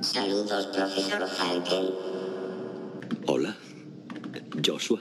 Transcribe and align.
Saludos, 0.00 0.66
profesor 0.74 1.28
Falken. 1.28 1.90
Hola, 3.26 3.54
Joshua. 4.64 4.98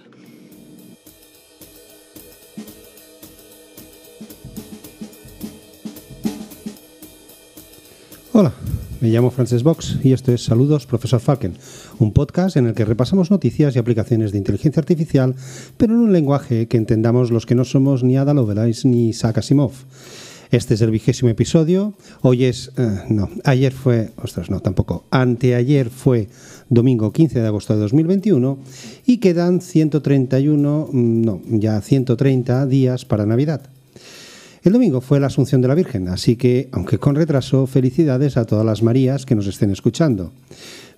Hola, 8.34 8.52
me 9.00 9.08
llamo 9.08 9.32
Frances 9.32 9.64
Box 9.64 10.00
y 10.04 10.12
esto 10.12 10.34
es 10.34 10.44
Saludos, 10.44 10.86
profesor 10.86 11.22
Falken, 11.22 11.54
un 12.00 12.12
podcast 12.12 12.58
en 12.58 12.68
el 12.68 12.74
que 12.74 12.84
repasamos 12.84 13.32
noticias 13.32 13.78
y 13.78 13.80
aplicaciones 13.80 14.34
de 14.34 14.38
inteligencia 14.38 14.82
artificial, 14.82 15.34
pero 15.78 15.94
en 15.94 16.00
un 16.00 16.12
lenguaje 16.12 16.68
que 16.68 16.76
entendamos 16.76 17.32
los 17.32 17.46
que 17.46 17.56
no 17.56 17.64
somos 17.64 18.04
ni 18.04 18.18
Ada 18.18 18.34
Lovelace 18.34 18.86
ni 18.86 19.10
Isaac 19.10 19.38
Asimov. 19.38 19.72
Este 20.52 20.74
es 20.74 20.82
el 20.82 20.90
vigésimo 20.90 21.30
episodio. 21.30 21.94
Hoy 22.22 22.46
es. 22.46 22.72
eh, 22.78 23.02
no, 23.10 23.30
ayer 23.44 23.72
fue. 23.72 24.10
Ostras, 24.18 24.50
no, 24.50 24.62
tampoco. 24.62 25.06
Anteayer 25.12 25.90
fue 25.92 26.28
domingo 26.70 27.14
15 27.14 27.40
de 27.40 27.48
agosto 27.48 27.76
de 27.76 27.82
2021 27.82 28.58
y 29.06 29.18
quedan 29.18 29.62
131. 29.62 30.90
mm, 30.92 31.22
No, 31.22 31.42
ya 31.50 31.80
130 31.82 32.66
días 32.66 33.06
para 33.06 33.28
Navidad. 33.28 33.62
El 34.64 34.74
domingo 34.74 35.02
fue 35.02 35.20
la 35.20 35.28
Asunción 35.28 35.62
de 35.62 35.68
la 35.70 35.76
Virgen, 35.76 36.10
así 36.10 36.36
que, 36.36 36.68
aunque 36.74 36.98
con 36.98 37.16
retraso, 37.16 37.66
felicidades 37.66 38.36
a 38.36 38.44
todas 38.46 38.66
las 38.66 38.84
Marías 38.84 39.26
que 39.26 39.36
nos 39.36 39.48
estén 39.48 39.72
escuchando. 39.72 40.34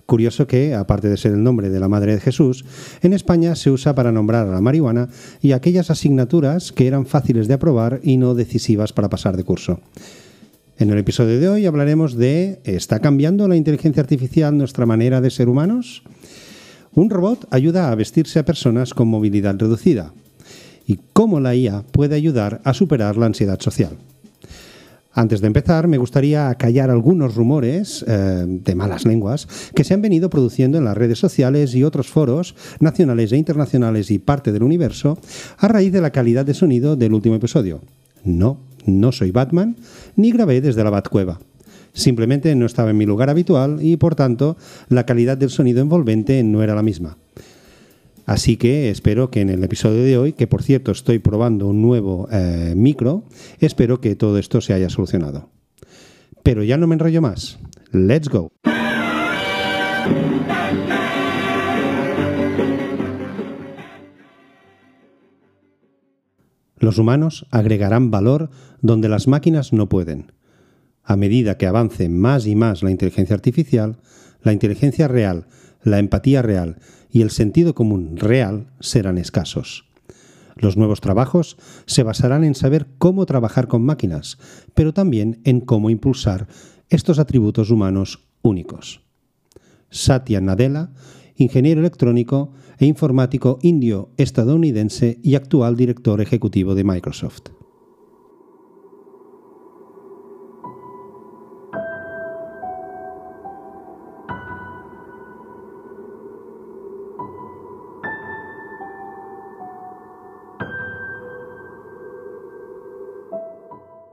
Curioso 0.06 0.46
que, 0.46 0.74
aparte 0.74 1.08
de 1.08 1.16
ser 1.16 1.32
el 1.32 1.42
nombre 1.42 1.70
de 1.70 1.80
la 1.80 1.88
Madre 1.88 2.14
de 2.14 2.20
Jesús, 2.20 2.64
en 3.02 3.12
España 3.12 3.54
se 3.54 3.70
usa 3.70 3.94
para 3.94 4.12
nombrar 4.12 4.46
a 4.46 4.50
la 4.52 4.60
marihuana 4.60 5.08
y 5.40 5.52
aquellas 5.52 5.90
asignaturas 5.90 6.72
que 6.72 6.86
eran 6.86 7.06
fáciles 7.06 7.48
de 7.48 7.54
aprobar 7.54 8.00
y 8.02 8.16
no 8.16 8.34
decisivas 8.34 8.92
para 8.92 9.08
pasar 9.08 9.36
de 9.36 9.44
curso. 9.44 9.80
En 10.78 10.90
el 10.90 10.98
episodio 10.98 11.38
de 11.38 11.48
hoy 11.48 11.66
hablaremos 11.66 12.16
de 12.16 12.60
¿está 12.64 12.98
cambiando 12.98 13.46
la 13.46 13.56
inteligencia 13.56 14.02
artificial 14.02 14.56
nuestra 14.56 14.86
manera 14.86 15.20
de 15.20 15.30
ser 15.30 15.48
humanos? 15.48 16.02
Un 16.94 17.08
robot 17.08 17.46
ayuda 17.50 17.90
a 17.90 17.94
vestirse 17.94 18.38
a 18.38 18.44
personas 18.44 18.92
con 18.92 19.08
movilidad 19.08 19.56
reducida 19.56 20.12
y 20.86 20.98
cómo 21.12 21.40
la 21.40 21.54
IA 21.54 21.84
puede 21.90 22.16
ayudar 22.16 22.60
a 22.64 22.74
superar 22.74 23.16
la 23.16 23.26
ansiedad 23.26 23.60
social. 23.60 23.96
Antes 25.14 25.42
de 25.42 25.46
empezar, 25.46 25.88
me 25.88 25.98
gustaría 25.98 26.48
acallar 26.48 26.90
algunos 26.90 27.34
rumores 27.34 28.04
eh, 28.08 28.44
de 28.46 28.74
malas 28.74 29.04
lenguas 29.04 29.46
que 29.74 29.84
se 29.84 29.92
han 29.92 30.00
venido 30.00 30.30
produciendo 30.30 30.78
en 30.78 30.84
las 30.84 30.96
redes 30.96 31.18
sociales 31.18 31.74
y 31.74 31.84
otros 31.84 32.08
foros 32.08 32.54
nacionales 32.80 33.32
e 33.32 33.36
internacionales 33.36 34.10
y 34.10 34.18
parte 34.18 34.52
del 34.52 34.62
universo 34.62 35.18
a 35.58 35.68
raíz 35.68 35.92
de 35.92 36.00
la 36.00 36.12
calidad 36.12 36.46
de 36.46 36.54
sonido 36.54 36.96
del 36.96 37.12
último 37.12 37.34
episodio. 37.34 37.82
No, 38.24 38.60
no 38.86 39.12
soy 39.12 39.32
Batman, 39.32 39.76
ni 40.16 40.32
grabé 40.32 40.62
desde 40.62 40.82
la 40.82 40.90
Batcueva. 40.90 41.40
Simplemente 41.92 42.54
no 42.54 42.64
estaba 42.64 42.90
en 42.90 42.96
mi 42.96 43.04
lugar 43.04 43.28
habitual 43.28 43.80
y, 43.82 43.98
por 43.98 44.14
tanto, 44.14 44.56
la 44.88 45.04
calidad 45.04 45.36
del 45.36 45.50
sonido 45.50 45.82
envolvente 45.82 46.42
no 46.42 46.62
era 46.62 46.74
la 46.74 46.82
misma. 46.82 47.18
Así 48.24 48.56
que 48.56 48.90
espero 48.90 49.30
que 49.30 49.40
en 49.40 49.50
el 49.50 49.64
episodio 49.64 50.04
de 50.04 50.16
hoy, 50.16 50.32
que 50.32 50.46
por 50.46 50.62
cierto 50.62 50.92
estoy 50.92 51.18
probando 51.18 51.66
un 51.66 51.82
nuevo 51.82 52.28
eh, 52.30 52.74
micro, 52.76 53.24
espero 53.58 54.00
que 54.00 54.14
todo 54.14 54.38
esto 54.38 54.60
se 54.60 54.72
haya 54.72 54.88
solucionado. 54.88 55.50
Pero 56.42 56.62
ya 56.62 56.76
no 56.76 56.86
me 56.86 56.94
enrollo 56.94 57.20
más. 57.20 57.58
Let's 57.90 58.28
go. 58.28 58.50
Los 66.78 66.98
humanos 66.98 67.46
agregarán 67.50 68.10
valor 68.10 68.50
donde 68.80 69.08
las 69.08 69.28
máquinas 69.28 69.72
no 69.72 69.88
pueden. 69.88 70.32
A 71.04 71.16
medida 71.16 71.56
que 71.56 71.66
avance 71.66 72.08
más 72.08 72.46
y 72.46 72.56
más 72.56 72.82
la 72.82 72.90
inteligencia 72.90 73.36
artificial, 73.36 73.98
la 74.42 74.52
inteligencia 74.52 75.06
real, 75.06 75.46
la 75.84 76.00
empatía 76.00 76.42
real 76.42 76.78
y 77.12 77.22
el 77.22 77.30
sentido 77.30 77.74
común 77.74 78.16
real 78.16 78.72
serán 78.80 79.18
escasos. 79.18 79.84
Los 80.56 80.76
nuevos 80.76 81.00
trabajos 81.00 81.56
se 81.86 82.02
basarán 82.02 82.42
en 82.44 82.54
saber 82.54 82.88
cómo 82.98 83.26
trabajar 83.26 83.68
con 83.68 83.84
máquinas, 83.84 84.38
pero 84.74 84.92
también 84.92 85.40
en 85.44 85.60
cómo 85.60 85.90
impulsar 85.90 86.48
estos 86.88 87.18
atributos 87.18 87.70
humanos 87.70 88.26
únicos. 88.42 89.02
Satya 89.90 90.40
Nadella, 90.40 90.90
ingeniero 91.36 91.80
electrónico 91.80 92.52
e 92.78 92.86
informático 92.86 93.58
indio 93.62 94.10
estadounidense 94.16 95.18
y 95.22 95.34
actual 95.34 95.76
director 95.76 96.20
ejecutivo 96.20 96.74
de 96.74 96.84
Microsoft. 96.84 97.61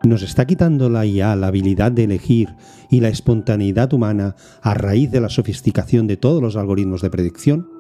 ¿Nos 0.09 0.23
está 0.23 0.47
quitando 0.47 0.89
la 0.89 1.05
IA 1.05 1.35
la 1.35 1.49
habilidad 1.49 1.91
de 1.91 2.05
elegir 2.05 2.55
y 2.89 2.99
la 2.99 3.09
espontaneidad 3.09 3.93
humana 3.93 4.35
a 4.63 4.73
raíz 4.73 5.11
de 5.11 5.21
la 5.21 5.29
sofisticación 5.29 6.07
de 6.07 6.17
todos 6.17 6.41
los 6.41 6.55
algoritmos 6.55 7.03
de 7.03 7.11
predicción? 7.11 7.78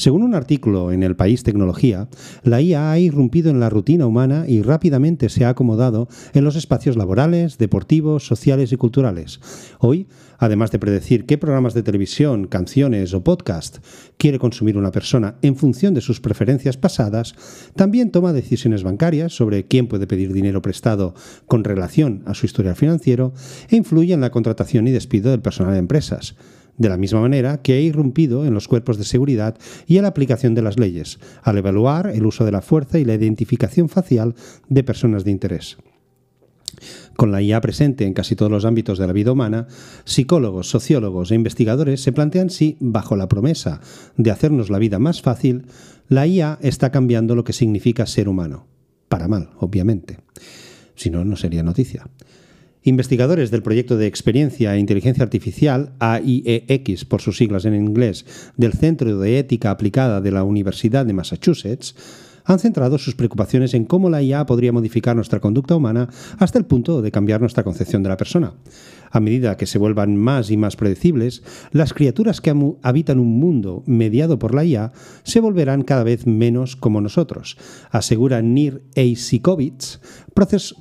Según 0.00 0.22
un 0.22 0.34
artículo 0.34 0.92
en 0.92 1.02
El 1.02 1.14
País 1.14 1.42
Tecnología, 1.42 2.08
la 2.42 2.62
IA 2.62 2.90
ha 2.90 2.98
irrumpido 2.98 3.50
en 3.50 3.60
la 3.60 3.68
rutina 3.68 4.06
humana 4.06 4.46
y 4.48 4.62
rápidamente 4.62 5.28
se 5.28 5.44
ha 5.44 5.50
acomodado 5.50 6.08
en 6.32 6.42
los 6.42 6.56
espacios 6.56 6.96
laborales, 6.96 7.58
deportivos, 7.58 8.26
sociales 8.26 8.72
y 8.72 8.78
culturales. 8.78 9.40
Hoy, 9.78 10.06
además 10.38 10.70
de 10.70 10.78
predecir 10.78 11.26
qué 11.26 11.36
programas 11.36 11.74
de 11.74 11.82
televisión, 11.82 12.46
canciones 12.46 13.12
o 13.12 13.22
podcast 13.22 13.84
quiere 14.16 14.38
consumir 14.38 14.78
una 14.78 14.90
persona 14.90 15.34
en 15.42 15.54
función 15.54 15.92
de 15.92 16.00
sus 16.00 16.18
preferencias 16.18 16.78
pasadas, 16.78 17.34
también 17.76 18.10
toma 18.10 18.32
decisiones 18.32 18.82
bancarias 18.82 19.34
sobre 19.36 19.66
quién 19.66 19.86
puede 19.86 20.06
pedir 20.06 20.32
dinero 20.32 20.62
prestado 20.62 21.12
con 21.46 21.62
relación 21.62 22.22
a 22.24 22.32
su 22.32 22.46
historial 22.46 22.74
financiero 22.74 23.34
e 23.68 23.76
influye 23.76 24.14
en 24.14 24.22
la 24.22 24.30
contratación 24.30 24.88
y 24.88 24.92
despido 24.92 25.30
del 25.30 25.42
personal 25.42 25.74
de 25.74 25.80
empresas 25.80 26.36
de 26.76 26.88
la 26.88 26.96
misma 26.96 27.20
manera 27.20 27.62
que 27.62 27.74
ha 27.74 27.80
irrumpido 27.80 28.44
en 28.44 28.54
los 28.54 28.68
cuerpos 28.68 28.98
de 28.98 29.04
seguridad 29.04 29.56
y 29.86 29.96
en 29.96 30.02
la 30.02 30.08
aplicación 30.08 30.54
de 30.54 30.62
las 30.62 30.78
leyes, 30.78 31.18
al 31.42 31.58
evaluar 31.58 32.08
el 32.08 32.26
uso 32.26 32.44
de 32.44 32.52
la 32.52 32.62
fuerza 32.62 32.98
y 32.98 33.04
la 33.04 33.14
identificación 33.14 33.88
facial 33.88 34.34
de 34.68 34.84
personas 34.84 35.24
de 35.24 35.30
interés. 35.30 35.78
Con 37.16 37.32
la 37.32 37.42
IA 37.42 37.60
presente 37.60 38.06
en 38.06 38.14
casi 38.14 38.36
todos 38.36 38.50
los 38.50 38.64
ámbitos 38.64 38.98
de 38.98 39.06
la 39.06 39.12
vida 39.12 39.32
humana, 39.32 39.66
psicólogos, 40.04 40.70
sociólogos 40.70 41.30
e 41.30 41.34
investigadores 41.34 42.00
se 42.00 42.12
plantean 42.12 42.50
si, 42.50 42.76
bajo 42.80 43.16
la 43.16 43.28
promesa 43.28 43.80
de 44.16 44.30
hacernos 44.30 44.70
la 44.70 44.78
vida 44.78 44.98
más 44.98 45.20
fácil, 45.20 45.66
la 46.08 46.26
IA 46.26 46.58
está 46.62 46.90
cambiando 46.90 47.34
lo 47.34 47.44
que 47.44 47.52
significa 47.52 48.06
ser 48.06 48.28
humano. 48.28 48.66
Para 49.08 49.28
mal, 49.28 49.50
obviamente. 49.58 50.18
Si 50.94 51.10
no, 51.10 51.24
no 51.24 51.36
sería 51.36 51.62
noticia. 51.62 52.08
Investigadores 52.82 53.50
del 53.50 53.62
proyecto 53.62 53.98
de 53.98 54.06
experiencia 54.06 54.74
e 54.74 54.78
inteligencia 54.78 55.22
artificial, 55.22 55.92
AIEX 55.98 57.04
por 57.04 57.20
sus 57.20 57.36
siglas 57.36 57.66
en 57.66 57.74
inglés, 57.74 58.24
del 58.56 58.72
Centro 58.72 59.18
de 59.18 59.38
Ética 59.38 59.70
Aplicada 59.70 60.22
de 60.22 60.32
la 60.32 60.44
Universidad 60.44 61.04
de 61.04 61.12
Massachusetts, 61.12 61.94
han 62.44 62.58
centrado 62.58 62.98
sus 62.98 63.14
preocupaciones 63.14 63.74
en 63.74 63.84
cómo 63.84 64.10
la 64.10 64.22
IA 64.22 64.46
podría 64.46 64.72
modificar 64.72 65.16
nuestra 65.16 65.40
conducta 65.40 65.76
humana 65.76 66.08
hasta 66.38 66.58
el 66.58 66.66
punto 66.66 67.02
de 67.02 67.10
cambiar 67.10 67.40
nuestra 67.40 67.64
concepción 67.64 68.02
de 68.02 68.08
la 68.08 68.16
persona. 68.16 68.54
A 69.10 69.20
medida 69.20 69.56
que 69.56 69.66
se 69.66 69.78
vuelvan 69.78 70.16
más 70.16 70.50
y 70.50 70.56
más 70.56 70.76
predecibles, 70.76 71.42
las 71.72 71.92
criaturas 71.92 72.40
que 72.40 72.54
habitan 72.82 73.18
un 73.18 73.40
mundo 73.40 73.82
mediado 73.86 74.38
por 74.38 74.54
la 74.54 74.64
IA 74.64 74.92
se 75.24 75.40
volverán 75.40 75.82
cada 75.82 76.04
vez 76.04 76.26
menos 76.26 76.76
como 76.76 77.00
nosotros, 77.00 77.56
asegura 77.90 78.40
Nir 78.40 78.84
Eisikovits, 78.94 80.00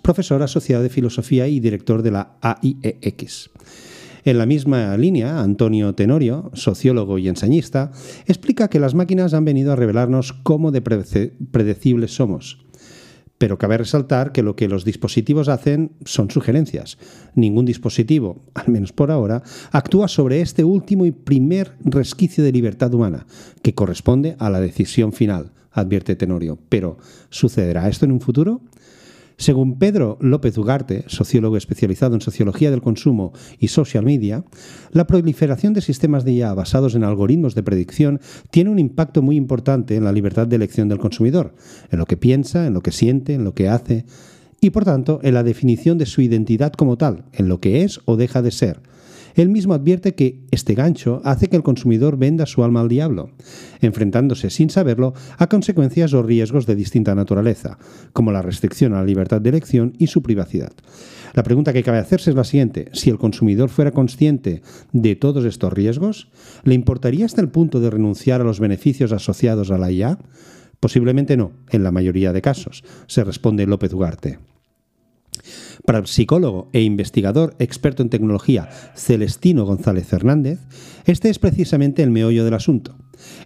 profesor 0.01 0.43
asociado 0.43 0.83
de 0.83 0.89
filosofía 0.89 1.47
y 1.47 1.59
director 1.59 2.03
de 2.03 2.11
la 2.11 2.37
AIEX. 2.41 3.49
En 4.29 4.37
la 4.37 4.45
misma 4.45 4.95
línea, 4.95 5.41
Antonio 5.41 5.95
Tenorio, 5.95 6.51
sociólogo 6.53 7.17
y 7.17 7.27
ensayista, 7.27 7.91
explica 8.27 8.67
que 8.67 8.79
las 8.79 8.93
máquinas 8.93 9.33
han 9.33 9.43
venido 9.43 9.71
a 9.73 9.75
revelarnos 9.75 10.33
cómo 10.33 10.69
de 10.69 10.83
predecibles 10.83 12.13
somos. 12.13 12.63
Pero 13.39 13.57
cabe 13.57 13.79
resaltar 13.79 14.31
que 14.31 14.43
lo 14.43 14.55
que 14.55 14.67
los 14.67 14.85
dispositivos 14.85 15.49
hacen 15.49 15.93
son 16.05 16.29
sugerencias. 16.29 16.99
Ningún 17.33 17.65
dispositivo, 17.65 18.43
al 18.53 18.67
menos 18.67 18.93
por 18.93 19.09
ahora, 19.09 19.41
actúa 19.71 20.07
sobre 20.07 20.41
este 20.41 20.63
último 20.63 21.07
y 21.07 21.11
primer 21.11 21.75
resquicio 21.83 22.43
de 22.43 22.51
libertad 22.51 22.93
humana, 22.93 23.25
que 23.63 23.73
corresponde 23.73 24.35
a 24.37 24.51
la 24.51 24.59
decisión 24.59 25.11
final, 25.11 25.53
advierte 25.71 26.15
Tenorio. 26.15 26.59
Pero, 26.69 26.99
¿sucederá 27.31 27.89
esto 27.89 28.05
en 28.05 28.11
un 28.11 28.21
futuro? 28.21 28.61
Según 29.39 29.79
Pedro 29.79 30.17
López 30.19 30.57
Ugarte, 30.57 31.05
sociólogo 31.07 31.55
especializado 31.55 32.13
en 32.13 32.19
sociología 32.19 32.71
del 32.71 32.81
consumo 32.81 33.31
y 33.57 33.69
social 33.69 34.03
media, 34.03 34.43
la 34.91 35.07
proliferación 35.07 35.73
de 35.73 35.79
sistemas 35.79 36.25
de 36.25 36.33
IA 36.33 36.53
basados 36.53 36.93
en 36.93 37.05
algoritmos 37.05 37.55
de 37.55 37.63
predicción 37.63 38.19
tiene 38.51 38.69
un 38.69 38.79
impacto 38.79 39.21
muy 39.21 39.37
importante 39.37 39.95
en 39.95 40.03
la 40.03 40.11
libertad 40.11 40.45
de 40.45 40.57
elección 40.57 40.89
del 40.89 40.99
consumidor, 40.99 41.55
en 41.89 41.99
lo 41.99 42.05
que 42.05 42.17
piensa, 42.17 42.67
en 42.67 42.73
lo 42.73 42.81
que 42.81 42.91
siente, 42.91 43.33
en 43.33 43.45
lo 43.45 43.53
que 43.53 43.69
hace 43.69 44.05
y 44.59 44.71
por 44.71 44.83
tanto 44.83 45.21
en 45.23 45.33
la 45.33 45.43
definición 45.43 45.97
de 45.97 46.05
su 46.05 46.21
identidad 46.21 46.73
como 46.73 46.97
tal, 46.97 47.23
en 47.31 47.47
lo 47.47 47.61
que 47.61 47.83
es 47.83 48.01
o 48.03 48.17
deja 48.17 48.41
de 48.41 48.51
ser, 48.51 48.81
él 49.35 49.49
mismo 49.49 49.73
advierte 49.73 50.15
que 50.15 50.41
este 50.51 50.73
gancho 50.73 51.21
hace 51.23 51.47
que 51.47 51.55
el 51.55 51.63
consumidor 51.63 52.17
venda 52.17 52.45
su 52.45 52.63
alma 52.63 52.81
al 52.81 52.89
diablo, 52.89 53.31
enfrentándose 53.81 54.49
sin 54.49 54.69
saberlo 54.69 55.13
a 55.37 55.47
consecuencias 55.47 56.13
o 56.13 56.23
riesgos 56.23 56.65
de 56.65 56.75
distinta 56.75 57.15
naturaleza, 57.15 57.77
como 58.13 58.31
la 58.31 58.41
restricción 58.41 58.93
a 58.93 58.97
la 58.97 59.05
libertad 59.05 59.41
de 59.41 59.49
elección 59.49 59.93
y 59.97 60.07
su 60.07 60.21
privacidad. 60.21 60.71
La 61.33 61.43
pregunta 61.43 61.73
que 61.73 61.83
cabe 61.83 61.99
hacerse 61.99 62.31
es 62.31 62.35
la 62.35 62.43
siguiente. 62.43 62.89
Si 62.93 63.09
el 63.09 63.17
consumidor 63.17 63.69
fuera 63.69 63.91
consciente 63.91 64.61
de 64.93 65.15
todos 65.15 65.45
estos 65.45 65.71
riesgos, 65.71 66.29
¿le 66.63 66.73
importaría 66.73 67.25
hasta 67.25 67.41
el 67.41 67.49
punto 67.49 67.79
de 67.79 67.89
renunciar 67.89 68.41
a 68.41 68.43
los 68.43 68.59
beneficios 68.59 69.11
asociados 69.11 69.71
a 69.71 69.77
la 69.77 69.91
IA? 69.91 70.17
Posiblemente 70.79 71.37
no, 71.37 71.51
en 71.69 71.83
la 71.83 71.91
mayoría 71.91 72.33
de 72.33 72.41
casos, 72.41 72.83
se 73.07 73.23
responde 73.23 73.67
López 73.67 73.93
Ugarte. 73.93 74.39
Psicólogo 76.05 76.69
e 76.71 76.81
investigador 76.81 77.55
experto 77.57 78.03
en 78.03 78.09
tecnología 78.09 78.69
Celestino 78.95 79.65
González 79.65 80.05
Fernández, 80.05 80.59
este 81.05 81.29
es 81.29 81.39
precisamente 81.39 82.03
el 82.03 82.11
meollo 82.11 82.45
del 82.45 82.53
asunto. 82.53 82.95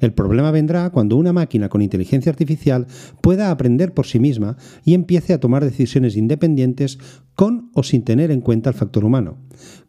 El 0.02 0.14
problema 0.14 0.52
vendrá 0.52 0.90
cuando 0.90 1.16
una 1.16 1.32
máquina 1.32 1.70
con 1.70 1.82
inteligencia 1.82 2.32
artificial 2.32 2.86
pueda 3.22 3.50
aprender 3.50 3.94
por 3.94 4.06
sí 4.08 4.20
misma 4.20 4.58
y 4.84 4.94
empiece 4.94 5.34
a 5.34 5.40
tomar 5.40 5.64
decisiones 5.64 6.18
independientes 6.18 7.00
con 7.36 7.72
o 7.74 7.82
sin 7.82 8.04
tener 8.04 8.30
en 8.30 8.42
cuenta 8.42 8.70
el 8.70 8.76
factor 8.76 9.06
humano, 9.06 9.38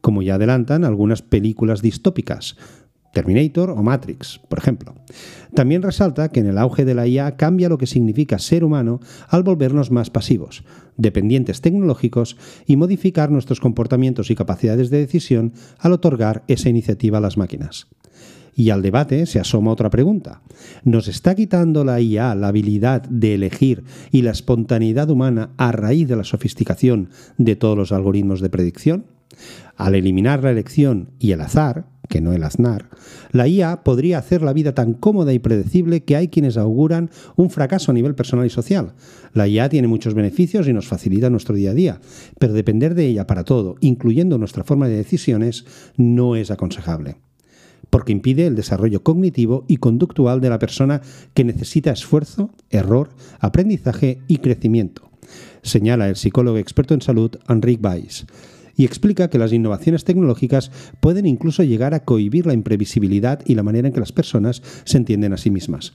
como 0.01 0.23
ya 0.23 0.37
adelantan 0.37 0.85
algunas 0.85 1.23
películas 1.23 1.83
distópicas, 1.83 2.57
Terminator 3.15 3.71
o 3.71 3.83
Matrix, 3.83 4.41
por 4.49 4.59
ejemplo. 4.59 4.95
También 5.55 5.83
resalta 5.83 6.29
que 6.29 6.41
en 6.41 6.47
el 6.47 6.59
auge 6.59 6.85
de 6.85 6.95
la 6.95 7.07
IA 7.07 7.37
cambia 7.37 7.71
lo 7.71 7.79
que 7.79 7.87
significa 7.87 8.39
ser 8.39 8.65
humano 8.65 9.01
al 9.29 9.43
volvernos 9.43 9.91
más 9.91 10.11
pasivos, 10.11 10.65
dependientes 10.99 11.63
tecnológicos 11.63 12.37
y 12.67 12.77
modificar 12.77 13.31
nuestros 13.31 13.61
comportamientos 13.61 14.31
y 14.31 14.35
capacidades 14.35 14.91
de 14.91 14.99
decisión 14.99 15.55
al 15.79 15.93
otorgar 15.93 16.45
esa 16.49 16.69
iniciativa 16.69 17.19
a 17.19 17.23
las 17.23 17.39
máquinas. 17.39 17.87
Y 18.57 18.71
al 18.71 18.83
debate 18.83 19.27
se 19.27 19.41
asoma 19.41 19.73
otra 19.73 19.91
pregunta. 19.91 20.43
¿Nos 20.85 21.09
está 21.09 21.35
quitando 21.35 21.85
la 21.85 22.01
IA 22.01 22.35
la 22.35 22.49
habilidad 22.49 23.03
de 23.03 23.35
elegir 23.35 23.85
y 24.13 24.23
la 24.23 24.31
espontaneidad 24.31 25.11
humana 25.11 25.51
a 25.57 25.73
raíz 25.73 26.07
de 26.07 26.17
la 26.17 26.25
sofisticación 26.25 27.11
de 27.37 27.57
todos 27.57 27.77
los 27.77 27.91
algoritmos 27.91 28.41
de 28.41 28.51
predicción? 28.51 29.07
Al 29.77 29.97
eliminar 29.97 30.45
la 30.45 30.53
elección 30.53 31.11
y 31.19 31.33
el 31.33 31.41
azar, 31.41 31.87
que 32.09 32.21
no 32.21 32.33
el 32.33 32.45
aznar, 32.45 32.89
la 33.33 33.49
IA 33.49 33.83
podría 33.83 34.19
hacer 34.19 34.43
la 34.43 34.53
vida 34.53 34.75
tan 34.75 34.95
cómoda 34.95 35.33
y 35.33 35.39
predecible 35.39 36.05
que 36.05 36.17
hay 36.17 36.29
quienes 36.29 36.57
auguran 36.57 37.11
un 37.37 37.51
fracaso 37.51 37.91
a 37.91 37.95
nivel 37.95 38.15
personal 38.15 38.47
y 38.47 38.51
social. 38.51 38.95
La 39.33 39.49
IA 39.49 39.69
tiene 39.69 39.89
muchos 39.89 40.15
beneficios 40.15 40.69
y 40.69 40.73
nos 40.73 40.87
facilita 40.87 41.31
nuestro 41.31 41.55
día 41.55 41.71
a 41.71 41.75
día, 41.75 42.01
pero 42.39 42.53
depender 42.53 42.95
de 42.95 43.07
ella 43.07 43.27
para 43.27 43.45
todo, 43.45 43.77
incluyendo 43.81 44.39
nuestra 44.39 44.65
forma 44.65 44.89
de 44.89 44.97
decisiones, 44.97 45.65
no 45.97 46.37
es 46.37 46.51
aconsejable 46.51 47.17
porque 47.91 48.11
impide 48.11 48.47
el 48.49 48.57
desarrollo 48.57 49.05
cognitivo 49.05 49.65
y 49.69 49.77
conductual 49.77 50.41
de 50.41 50.51
la 50.51 50.59
persona 50.59 51.01
que 51.33 51.45
necesita 51.45 51.93
esfuerzo, 51.93 52.51
error, 52.71 53.11
aprendizaje 53.39 54.19
y 54.27 54.39
crecimiento, 54.39 55.11
señala 55.63 56.09
el 56.09 56.17
psicólogo 56.17 56.59
experto 56.59 56.95
en 56.95 57.03
salud 57.03 57.39
Enrique 57.49 57.87
Weiss 57.87 58.27
y 58.77 58.85
explica 58.85 59.29
que 59.29 59.39
las 59.39 59.53
innovaciones 59.53 60.05
tecnológicas 60.05 60.71
pueden 61.01 61.27
incluso 61.27 61.63
llegar 61.63 61.95
a 61.95 62.05
cohibir 62.05 62.47
la 62.47 62.55
imprevisibilidad 62.55 63.41
y 63.47 63.55
la 63.55 63.63
manera 63.63 63.89
en 63.89 63.95
que 63.95 64.01
las 64.01 64.13
personas 64.13 64.63
se 64.85 64.97
entienden 64.97 65.33
a 65.33 65.37
sí 65.37 65.51
mismas. 65.51 65.95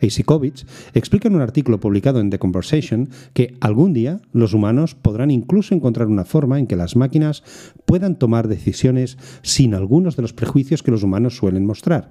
Eisikovich 0.00 0.64
explica 0.94 1.28
en 1.28 1.34
un 1.34 1.42
artículo 1.42 1.80
publicado 1.80 2.20
en 2.20 2.30
The 2.30 2.38
Conversation 2.38 3.08
que 3.32 3.56
algún 3.60 3.92
día 3.92 4.20
los 4.32 4.54
humanos 4.54 4.94
podrán 4.94 5.30
incluso 5.30 5.74
encontrar 5.74 6.08
una 6.08 6.24
forma 6.24 6.58
en 6.58 6.66
que 6.66 6.76
las 6.76 6.96
máquinas 6.96 7.42
puedan 7.84 8.16
tomar 8.16 8.48
decisiones 8.48 9.18
sin 9.42 9.74
algunos 9.74 10.16
de 10.16 10.22
los 10.22 10.32
prejuicios 10.32 10.82
que 10.82 10.90
los 10.90 11.02
humanos 11.02 11.36
suelen 11.36 11.66
mostrar 11.66 12.10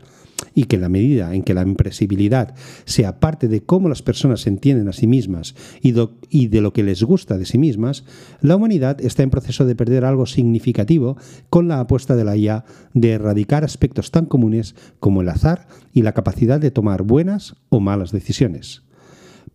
y 0.53 0.65
que 0.65 0.75
en 0.75 0.81
la 0.81 0.89
medida 0.89 1.33
en 1.33 1.43
que 1.43 1.53
la 1.53 1.61
impresibilidad 1.61 2.55
sea 2.85 3.19
parte 3.19 3.47
de 3.47 3.63
cómo 3.63 3.89
las 3.89 4.01
personas 4.01 4.41
se 4.41 4.49
entienden 4.49 4.87
a 4.87 4.93
sí 4.93 5.07
mismas 5.07 5.55
y, 5.81 5.93
y, 6.29 6.47
de 6.47 6.61
lo 6.61 6.73
que 6.73 6.83
les 6.83 7.03
gusta 7.03 7.37
de 7.37 7.45
sí 7.45 7.57
mismas, 7.57 8.03
la 8.41 8.55
humanidad 8.55 8.99
está 9.01 9.23
en 9.23 9.29
proceso 9.29 9.65
de 9.65 9.75
perder 9.75 10.05
algo 10.05 10.25
significativo 10.25 11.17
con 11.49 11.67
la 11.67 11.79
apuesta 11.79 12.15
de 12.15 12.23
la 12.23 12.35
IA 12.35 12.65
de 12.93 13.11
erradicar 13.11 13.63
aspectos 13.63 14.11
tan 14.11 14.25
comunes 14.25 14.75
como 14.99 15.21
el 15.21 15.29
azar 15.29 15.67
y 15.93 16.01
la 16.01 16.13
capacidad 16.13 16.59
de 16.59 16.71
tomar 16.71 17.03
buenas 17.03 17.55
o 17.69 17.79
malas 17.79 18.11
decisiones. 18.11 18.83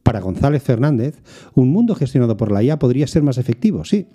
Para 0.03 0.21
González 0.21 0.63
Fernández, 0.63 1.23
un 1.55 1.71
mundo 1.71 1.95
gestionado 1.95 2.37
por 2.37 2.51
la 2.51 2.63
IA 2.63 2.79
podría 2.79 3.07
ser 3.07 3.23
más 3.23 3.39
efectivo, 3.39 3.85
sí, 3.85 4.09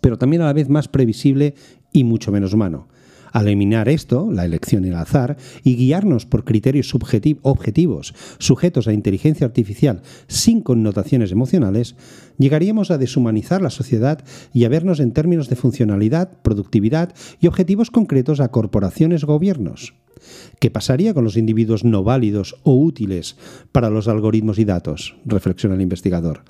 pero 0.00 0.18
también 0.18 0.42
a 0.42 0.46
la 0.46 0.52
vez 0.52 0.68
más 0.68 0.88
previsible 0.88 1.54
y 1.92 2.04
mucho 2.04 2.30
menos 2.30 2.52
humano. 2.52 2.86
Al 3.32 3.46
eliminar 3.46 3.88
esto, 3.88 4.30
la 4.30 4.44
elección 4.44 4.84
y 4.84 4.88
el 4.88 4.96
azar, 4.96 5.36
y 5.62 5.76
guiarnos 5.76 6.26
por 6.26 6.44
criterios 6.44 6.94
objetivos 6.94 8.14
sujetos 8.38 8.88
a 8.88 8.92
inteligencia 8.92 9.46
artificial 9.46 10.02
sin 10.26 10.62
connotaciones 10.62 11.32
emocionales, 11.32 11.96
llegaríamos 12.38 12.90
a 12.90 12.98
deshumanizar 12.98 13.62
la 13.62 13.70
sociedad 13.70 14.24
y 14.52 14.64
a 14.64 14.68
vernos 14.68 15.00
en 15.00 15.12
términos 15.12 15.48
de 15.48 15.56
funcionalidad, 15.56 16.40
productividad 16.42 17.14
y 17.40 17.46
objetivos 17.46 17.90
concretos 17.90 18.40
a 18.40 18.48
corporaciones 18.48 19.24
gobiernos. 19.24 19.94
¿Qué 20.58 20.70
pasaría 20.70 21.14
con 21.14 21.24
los 21.24 21.36
individuos 21.36 21.84
no 21.84 22.04
válidos 22.04 22.56
o 22.62 22.74
útiles 22.76 23.36
para 23.72 23.90
los 23.90 24.08
algoritmos 24.08 24.58
y 24.58 24.64
datos? 24.64 25.16
reflexiona 25.24 25.74
el 25.74 25.80
investigador. 25.80 26.42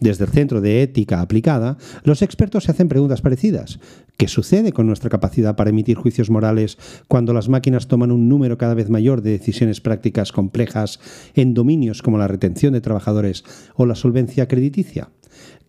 Desde 0.00 0.26
el 0.26 0.30
Centro 0.30 0.60
de 0.60 0.82
Ética 0.82 1.20
Aplicada, 1.20 1.76
los 2.04 2.22
expertos 2.22 2.64
se 2.64 2.70
hacen 2.70 2.88
preguntas 2.88 3.20
parecidas. 3.20 3.80
¿Qué 4.16 4.28
sucede 4.28 4.72
con 4.72 4.86
nuestra 4.86 5.10
capacidad 5.10 5.56
para 5.56 5.70
emitir 5.70 5.96
juicios 5.96 6.30
morales 6.30 6.78
cuando 7.08 7.32
las 7.32 7.48
máquinas 7.48 7.88
toman 7.88 8.12
un 8.12 8.28
número 8.28 8.58
cada 8.58 8.74
vez 8.74 8.90
mayor 8.90 9.22
de 9.22 9.30
decisiones 9.30 9.80
prácticas 9.80 10.30
complejas 10.30 11.00
en 11.34 11.52
dominios 11.52 12.02
como 12.02 12.18
la 12.18 12.28
retención 12.28 12.74
de 12.74 12.80
trabajadores 12.80 13.44
o 13.74 13.86
la 13.86 13.96
solvencia 13.96 14.46
crediticia? 14.46 15.10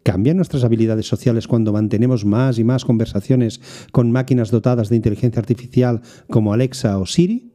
¿Cambian 0.04 0.38
nuestras 0.38 0.64
habilidades 0.64 1.08
sociales 1.08 1.48
cuando 1.48 1.74
mantenemos 1.74 2.24
más 2.24 2.58
y 2.60 2.64
más 2.64 2.86
conversaciones 2.86 3.62
con 3.92 4.12
máquinas 4.12 4.52
dotadas 4.52 4.90
de 4.90 4.96
inteligencia 4.96 5.40
artificial 5.40 6.02
como 6.30 6.54
Alexa 6.54 6.98
o 7.00 7.06
Siri? 7.06 7.52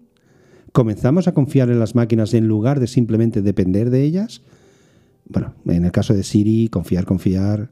¿Comenzamos 0.72 1.28
a 1.28 1.34
confiar 1.34 1.70
en 1.70 1.78
las 1.78 1.94
máquinas 1.94 2.34
en 2.34 2.48
lugar 2.48 2.80
de 2.80 2.88
simplemente 2.88 3.42
depender 3.42 3.90
de 3.90 4.02
ellas? 4.02 4.42
Bueno, 5.26 5.54
en 5.66 5.84
el 5.84 5.92
caso 5.92 6.14
de 6.14 6.22
Siri, 6.22 6.68
confiar, 6.68 7.04
confiar. 7.04 7.68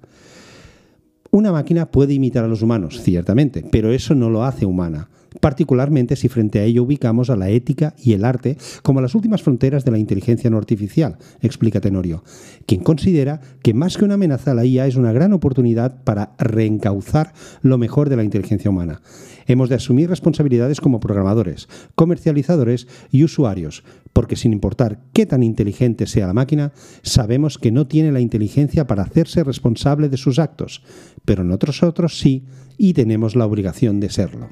Una 1.31 1.53
máquina 1.53 1.87
puede 1.87 2.15
imitar 2.15 2.45
a 2.45 2.49
los 2.49 2.63
humanos, 2.63 3.01
ciertamente, 3.03 3.65
pero 3.71 3.93
eso 3.93 4.15
no 4.15 4.31
lo 4.31 4.45
hace 4.45 4.67
humana 4.67 5.09
particularmente 5.41 6.17
si 6.17 6.29
frente 6.29 6.61
a 6.61 6.65
ello 6.65 6.83
ubicamos 6.83 7.31
a 7.31 7.37
la 7.37 7.51
ética 7.51 7.95
y 7.99 8.13
el 8.13 8.25
arte 8.25 8.57
como 8.83 9.01
las 9.01 9.15
últimas 9.15 9.43
fronteras 9.43 9.85
de 9.85 9.91
la 9.91 9.99
inteligencia 9.99 10.51
no 10.51 10.59
artificial, 10.59 11.19
explica 11.41 11.81
Tenorio, 11.81 12.25
quien 12.67 12.83
considera 12.83 13.41
que 13.63 13.75
más 13.75 13.97
que 13.97 14.05
una 14.05 14.15
amenaza 14.15 14.55
la 14.55 14.65
IA 14.65 14.87
es 14.87 14.97
una 14.97 15.13
gran 15.13 15.33
oportunidad 15.33 16.03
para 16.05 16.35
reencauzar 16.39 17.33
lo 17.63 17.79
mejor 17.79 18.09
de 18.09 18.17
la 18.17 18.25
inteligencia 18.25 18.71
humana. 18.71 19.01
Hemos 19.47 19.69
de 19.69 19.75
asumir 19.75 20.09
responsabilidades 20.09 20.81
como 20.81 21.01
programadores, 21.01 21.69
comercializadores 21.95 22.87
y 23.11 23.25
usuarios, 23.25 23.83
porque 24.13 24.37
sin 24.37 24.53
importar 24.53 25.01
qué 25.13 25.27
tan 25.27 25.43
inteligente 25.43 26.07
sea 26.07 26.29
la 26.29 26.33
máquina, 26.33 26.73
sabemos 27.03 27.59
que 27.59 27.73
no 27.73 27.87
tiene 27.87 28.13
la 28.13 28.21
inteligencia 28.21 28.87
para 28.87 29.03
hacerse 29.03 29.43
responsable 29.43 30.09
de 30.09 30.17
sus 30.17 30.39
actos, 30.39 30.83
pero 31.25 31.43
nosotros 31.45 32.19
sí 32.19 32.45
y 32.79 32.95
tenemos 32.95 33.37
la 33.37 33.47
obligación 33.47 34.01
de 34.01 34.11
serlo. 34.11 34.51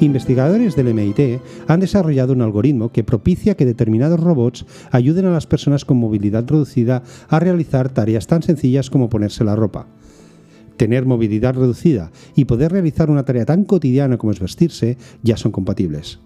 Investigadores 0.00 0.76
del 0.76 0.94
MIT 0.94 1.40
han 1.66 1.80
desarrollado 1.80 2.32
un 2.32 2.42
algoritmo 2.42 2.90
que 2.92 3.04
propicia 3.04 3.56
que 3.56 3.66
determinados 3.66 4.20
robots 4.20 4.66
ayuden 4.90 5.26
a 5.26 5.30
las 5.30 5.46
personas 5.46 5.84
con 5.84 5.96
movilidad 5.96 6.44
reducida 6.46 7.02
a 7.28 7.40
realizar 7.40 7.88
tareas 7.88 8.26
tan 8.26 8.42
sencillas 8.42 8.90
como 8.90 9.08
ponerse 9.08 9.44
la 9.44 9.56
ropa. 9.56 9.86
Tener 10.76 11.06
movilidad 11.06 11.54
reducida 11.54 12.12
y 12.36 12.44
poder 12.44 12.72
realizar 12.72 13.10
una 13.10 13.24
tarea 13.24 13.44
tan 13.44 13.64
cotidiana 13.64 14.18
como 14.18 14.32
es 14.32 14.40
vestirse 14.40 14.96
ya 15.22 15.36
son 15.36 15.50
compatibles. 15.50 16.20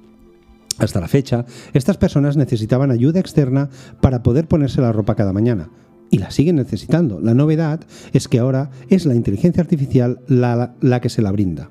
Hasta 0.79 1.01
la 1.01 1.09
fecha, 1.09 1.45
estas 1.73 1.97
personas 1.97 2.37
necesitaban 2.37 2.91
ayuda 2.91 3.21
externa 3.21 3.71
para 4.01 4.23
poder 4.23 4.49
ponerse 4.49 4.81
la 4.81 4.93
ropa 4.93 5.15
cada 5.15 5.33
mañana. 5.33 5.71
Y 6.11 6.19
la 6.19 6.31
siguen 6.31 6.57
necesitando. 6.57 7.21
La 7.21 7.33
novedad 7.33 7.81
es 8.13 8.29
que 8.29 8.39
ahora 8.39 8.71
es 8.91 9.07
la 9.07 9.15
inteligencia 9.15 9.63
artificial 9.63 10.21
la, 10.29 11.01
que 11.01 11.09
se 11.09 11.23
la 11.23 11.33
brinda. 11.33 11.71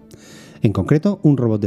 En 0.61 0.73
concreto, 0.73 1.19
un 1.23 1.37
robot 1.37 1.61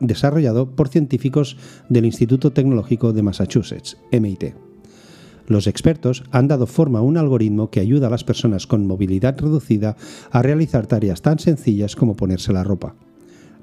desarrollado 0.00 0.70
por 0.70 0.88
científicos 0.88 1.56
del 1.88 2.06
Instituto 2.06 2.52
Tecnológico 2.52 3.12
de 3.12 3.22
Massachusetts, 3.22 3.98
MIT. 4.12 4.54
Los 5.46 5.66
expertos 5.66 6.22
han 6.30 6.48
dado 6.48 6.66
forma 6.66 7.00
a 7.00 7.02
un 7.02 7.16
algoritmo 7.16 7.70
que 7.70 7.80
ayuda 7.80 8.06
a 8.06 8.10
las 8.10 8.24
personas 8.24 8.66
con 8.66 8.86
movilidad 8.86 9.38
reducida 9.38 9.96
a 10.30 10.42
realizar 10.42 10.86
tareas 10.86 11.22
tan 11.22 11.38
sencillas 11.38 11.96
como 11.96 12.16
ponerse 12.16 12.52
la 12.52 12.64
ropa. 12.64 12.94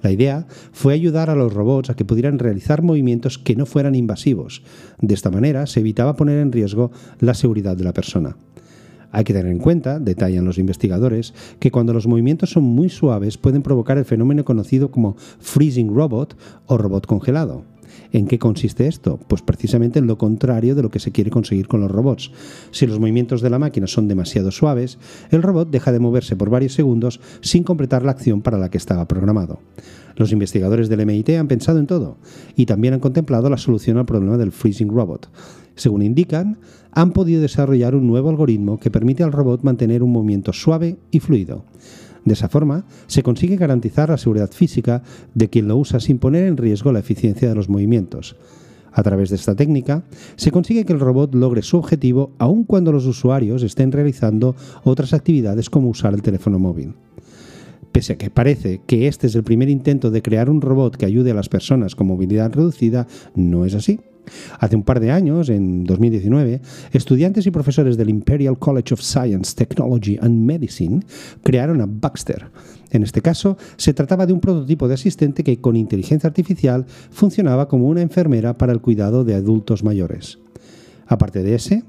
La 0.01 0.11
idea 0.11 0.45
fue 0.73 0.93
ayudar 0.93 1.29
a 1.29 1.35
los 1.35 1.53
robots 1.53 1.89
a 1.89 1.95
que 1.95 2.05
pudieran 2.05 2.39
realizar 2.39 2.83
movimientos 2.83 3.37
que 3.37 3.55
no 3.55 3.65
fueran 3.65 3.95
invasivos. 3.95 4.63
De 4.99 5.13
esta 5.13 5.31
manera 5.31 5.65
se 5.65 5.79
evitaba 5.79 6.15
poner 6.15 6.39
en 6.39 6.51
riesgo 6.51 6.91
la 7.19 7.33
seguridad 7.33 7.75
de 7.75 7.83
la 7.83 7.93
persona. 7.93 8.37
Hay 9.11 9.23
que 9.23 9.33
tener 9.33 9.51
en 9.51 9.59
cuenta, 9.59 9.99
detallan 9.99 10.45
los 10.45 10.57
investigadores, 10.57 11.33
que 11.59 11.71
cuando 11.71 11.93
los 11.93 12.07
movimientos 12.07 12.51
son 12.51 12.63
muy 12.63 12.89
suaves 12.89 13.37
pueden 13.37 13.63
provocar 13.63 13.97
el 13.97 14.05
fenómeno 14.05 14.45
conocido 14.45 14.91
como 14.91 15.15
freezing 15.39 15.93
robot 15.93 16.37
o 16.65 16.77
robot 16.77 17.05
congelado. 17.05 17.63
¿En 18.11 18.27
qué 18.27 18.39
consiste 18.39 18.87
esto? 18.87 19.19
Pues 19.27 19.41
precisamente 19.41 19.99
en 19.99 20.07
lo 20.07 20.17
contrario 20.17 20.75
de 20.75 20.81
lo 20.81 20.89
que 20.89 20.99
se 20.99 21.11
quiere 21.11 21.31
conseguir 21.31 21.67
con 21.67 21.81
los 21.81 21.91
robots. 21.91 22.31
Si 22.71 22.85
los 22.85 22.99
movimientos 22.99 23.41
de 23.41 23.49
la 23.49 23.59
máquina 23.59 23.87
son 23.87 24.07
demasiado 24.07 24.51
suaves, 24.51 24.97
el 25.31 25.43
robot 25.43 25.69
deja 25.69 25.91
de 25.91 25.99
moverse 25.99 26.35
por 26.35 26.49
varios 26.49 26.73
segundos 26.73 27.19
sin 27.41 27.63
completar 27.63 28.03
la 28.03 28.11
acción 28.11 28.41
para 28.41 28.57
la 28.57 28.69
que 28.69 28.77
estaba 28.77 29.07
programado. 29.07 29.59
Los 30.17 30.31
investigadores 30.31 30.89
del 30.89 31.05
MIT 31.05 31.29
han 31.29 31.47
pensado 31.47 31.79
en 31.79 31.85
todo 31.85 32.17
y 32.55 32.65
también 32.65 32.95
han 32.95 32.99
contemplado 32.99 33.49
la 33.49 33.57
solución 33.57 33.97
al 33.97 34.07
problema 34.07 34.37
del 34.37 34.51
freezing 34.51 34.89
robot. 34.89 35.29
Según 35.75 36.01
indican, 36.01 36.57
han 36.91 37.11
podido 37.11 37.39
desarrollar 37.39 37.93
un 37.93 38.07
nuevo 38.07 38.29
algoritmo 38.31 38.79
que 38.79 38.89
permite 38.89 39.23
al 39.23 39.31
robot 39.31 39.61
mantener 39.61 40.01
un 40.01 40.11
movimiento 40.11 40.53
suave 40.53 40.97
y 41.11 41.19
fluido. 41.19 41.65
De 42.25 42.33
esa 42.33 42.49
forma, 42.49 42.85
se 43.05 43.21
consigue 43.21 43.57
garantizar 43.57 44.09
la 44.09 44.17
seguridad 44.17 44.51
física 44.51 45.03
de 45.35 45.49
quien 45.49 45.67
lo 45.67 45.77
usa 45.77 45.99
sin 45.99 46.17
poner 46.17 46.47
en 46.47 46.57
riesgo 46.57 46.91
la 46.91 46.99
eficiencia 46.99 47.47
de 47.47 47.55
los 47.55 47.69
movimientos. 47.69 48.35
A 48.91 49.03
través 49.03 49.29
de 49.29 49.35
esta 49.35 49.55
técnica, 49.55 50.03
se 50.35 50.49
consigue 50.49 50.83
que 50.83 50.93
el 50.93 50.99
robot 50.99 51.35
logre 51.35 51.61
su 51.61 51.77
objetivo 51.77 52.31
aun 52.39 52.63
cuando 52.63 52.91
los 52.91 53.05
usuarios 53.05 53.61
estén 53.61 53.91
realizando 53.91 54.55
otras 54.83 55.13
actividades 55.13 55.69
como 55.69 55.89
usar 55.89 56.15
el 56.15 56.23
teléfono 56.23 56.57
móvil. 56.57 56.95
Pese 57.97 58.13
a 58.13 58.17
que 58.19 58.29
parece 58.29 58.81
que 58.85 59.07
este 59.07 59.25
es 59.25 59.33
el 59.33 59.43
primer 59.43 59.69
intento 59.69 60.11
de 60.11 60.21
crear 60.21 60.51
un 60.51 60.61
robot 60.61 60.97
que 60.97 61.07
ayude 61.07 61.31
a 61.31 61.33
las 61.33 61.49
personas 61.49 61.95
con 61.95 62.05
movilidad 62.05 62.53
reducida, 62.53 63.07
no 63.33 63.65
es 63.65 63.73
así. 63.73 63.99
Hace 64.59 64.75
un 64.75 64.83
par 64.83 64.99
de 64.99 65.09
años, 65.09 65.49
en 65.49 65.83
2019, 65.83 66.61
estudiantes 66.91 67.47
y 67.47 67.49
profesores 67.49 67.97
del 67.97 68.11
Imperial 68.11 68.59
College 68.59 68.93
of 68.93 69.01
Science, 69.01 69.55
Technology 69.55 70.19
and 70.21 70.45
Medicine 70.45 70.99
crearon 71.41 71.81
a 71.81 71.87
Baxter. 71.87 72.51
En 72.91 73.01
este 73.01 73.23
caso, 73.23 73.57
se 73.77 73.95
trataba 73.95 74.27
de 74.27 74.33
un 74.33 74.41
prototipo 74.41 74.87
de 74.87 74.93
asistente 74.93 75.43
que 75.43 75.59
con 75.59 75.75
inteligencia 75.75 76.27
artificial 76.27 76.85
funcionaba 77.09 77.67
como 77.67 77.87
una 77.87 78.03
enfermera 78.03 78.59
para 78.59 78.73
el 78.73 78.79
cuidado 78.79 79.23
de 79.23 79.33
adultos 79.33 79.83
mayores. 79.83 80.37
Aparte 81.07 81.41
de 81.41 81.55
ese, 81.55 81.83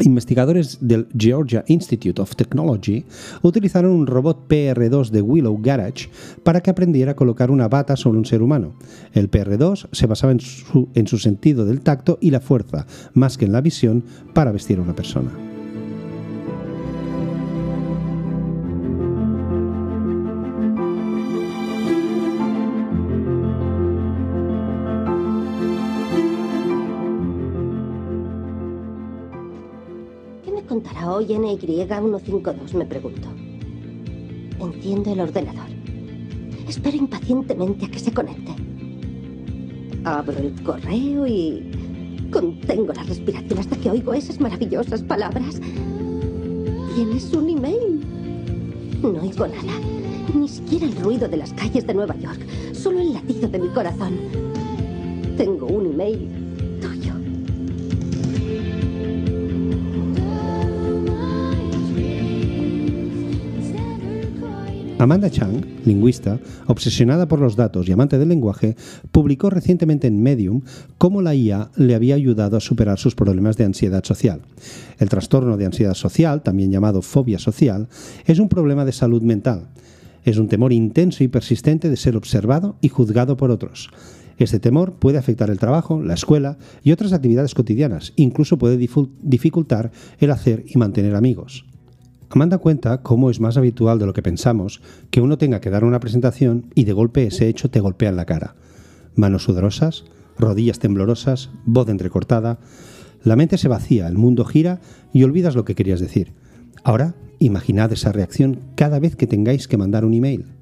Investigadores 0.00 0.78
del 0.80 1.08
Georgia 1.16 1.64
Institute 1.66 2.20
of 2.20 2.36
Technology 2.36 3.04
utilizaron 3.42 3.92
un 3.92 4.06
robot 4.06 4.48
PR2 4.48 5.10
de 5.10 5.22
Willow 5.22 5.58
Garage 5.60 6.08
para 6.44 6.60
que 6.60 6.70
aprendiera 6.70 7.12
a 7.12 7.16
colocar 7.16 7.50
una 7.50 7.68
bata 7.68 7.96
sobre 7.96 8.18
un 8.18 8.24
ser 8.24 8.42
humano. 8.42 8.74
El 9.12 9.30
PR2 9.30 9.88
se 9.92 10.06
basaba 10.06 10.32
en 10.32 10.40
su, 10.40 10.88
en 10.94 11.06
su 11.06 11.18
sentido 11.18 11.64
del 11.64 11.80
tacto 11.80 12.18
y 12.20 12.30
la 12.30 12.40
fuerza, 12.40 12.86
más 13.14 13.38
que 13.38 13.46
en 13.46 13.52
la 13.52 13.60
visión, 13.60 14.04
para 14.34 14.52
vestir 14.52 14.78
a 14.78 14.82
una 14.82 14.94
persona. 14.94 15.57
Hoy 31.36 31.56
NY152? 31.56 32.74
Me 32.74 32.86
pregunto. 32.86 33.28
Enciendo 34.60 35.12
el 35.12 35.20
ordenador. 35.20 35.68
Espero 36.68 36.96
impacientemente 36.96 37.86
a 37.86 37.90
que 37.90 37.98
se 37.98 38.12
conecte. 38.12 38.54
Abro 40.04 40.38
el 40.38 40.62
correo 40.62 41.26
y 41.26 41.70
contengo 42.30 42.92
la 42.92 43.02
respiración 43.02 43.58
hasta 43.58 43.76
que 43.76 43.90
oigo 43.90 44.14
esas 44.14 44.40
maravillosas 44.40 45.02
palabras. 45.02 45.60
Tienes 46.94 47.32
un 47.32 47.50
email. 47.50 48.00
No 49.02 49.20
oigo 49.22 49.46
nada. 49.46 49.72
Ni 50.34 50.48
siquiera 50.48 50.86
el 50.86 50.96
ruido 50.96 51.28
de 51.28 51.36
las 51.36 51.52
calles 51.52 51.86
de 51.86 51.94
Nueva 51.94 52.16
York. 52.16 52.40
Solo 52.72 53.00
el 53.00 53.14
latido 53.14 53.48
de 53.48 53.58
mi 53.58 53.68
corazón. 53.68 54.18
Tengo 55.36 55.66
un 55.66 55.86
email 55.92 56.37
Amanda 65.00 65.30
Chang, 65.30 65.64
lingüista, 65.84 66.40
obsesionada 66.66 67.28
por 67.28 67.38
los 67.38 67.54
datos 67.54 67.88
y 67.88 67.92
amante 67.92 68.18
del 68.18 68.30
lenguaje, 68.30 68.74
publicó 69.12 69.48
recientemente 69.48 70.08
en 70.08 70.20
Medium 70.20 70.62
cómo 70.98 71.22
la 71.22 71.36
IA 71.36 71.70
le 71.76 71.94
había 71.94 72.16
ayudado 72.16 72.56
a 72.56 72.60
superar 72.60 72.98
sus 72.98 73.14
problemas 73.14 73.56
de 73.56 73.64
ansiedad 73.64 74.02
social. 74.02 74.40
El 74.98 75.08
trastorno 75.08 75.56
de 75.56 75.66
ansiedad 75.66 75.94
social, 75.94 76.42
también 76.42 76.72
llamado 76.72 77.00
fobia 77.00 77.38
social, 77.38 77.86
es 78.26 78.40
un 78.40 78.48
problema 78.48 78.84
de 78.84 78.90
salud 78.90 79.22
mental. 79.22 79.68
Es 80.24 80.36
un 80.36 80.48
temor 80.48 80.72
intenso 80.72 81.22
y 81.22 81.28
persistente 81.28 81.88
de 81.88 81.96
ser 81.96 82.16
observado 82.16 82.74
y 82.80 82.88
juzgado 82.88 83.36
por 83.36 83.52
otros. 83.52 83.90
Este 84.36 84.58
temor 84.58 84.94
puede 84.94 85.18
afectar 85.18 85.48
el 85.48 85.60
trabajo, 85.60 86.02
la 86.02 86.14
escuela 86.14 86.58
y 86.82 86.90
otras 86.90 87.12
actividades 87.12 87.54
cotidianas, 87.54 88.14
incluso 88.16 88.58
puede 88.58 88.76
dificultar 88.76 89.92
el 90.18 90.32
hacer 90.32 90.64
y 90.66 90.76
mantener 90.76 91.14
amigos. 91.14 91.64
Amanda 92.30 92.58
cuenta 92.58 93.02
cómo 93.02 93.30
es 93.30 93.40
más 93.40 93.56
habitual 93.56 93.98
de 93.98 94.04
lo 94.04 94.12
que 94.12 94.22
pensamos 94.22 94.82
que 95.10 95.22
uno 95.22 95.38
tenga 95.38 95.60
que 95.60 95.70
dar 95.70 95.84
una 95.84 96.00
presentación 96.00 96.66
y 96.74 96.84
de 96.84 96.92
golpe 96.92 97.26
ese 97.26 97.48
hecho 97.48 97.70
te 97.70 97.80
golpea 97.80 98.10
en 98.10 98.16
la 98.16 98.26
cara. 98.26 98.54
Manos 99.14 99.44
sudorosas, 99.44 100.04
rodillas 100.38 100.78
temblorosas, 100.78 101.50
voz 101.64 101.88
entrecortada. 101.88 102.58
La 103.24 103.34
mente 103.34 103.56
se 103.56 103.68
vacía, 103.68 104.06
el 104.08 104.18
mundo 104.18 104.44
gira 104.44 104.80
y 105.12 105.24
olvidas 105.24 105.54
lo 105.54 105.64
que 105.64 105.74
querías 105.74 106.00
decir. 106.00 106.34
Ahora, 106.84 107.14
imaginad 107.38 107.92
esa 107.92 108.12
reacción 108.12 108.60
cada 108.74 108.98
vez 108.98 109.16
que 109.16 109.26
tengáis 109.26 109.66
que 109.66 109.78
mandar 109.78 110.04
un 110.04 110.12
email. 110.12 110.57